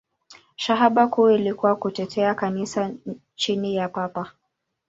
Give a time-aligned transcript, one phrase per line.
[0.55, 2.91] Shabaha kuu ilikuwa kutetea Kanisa
[3.35, 4.31] chini ya Papa.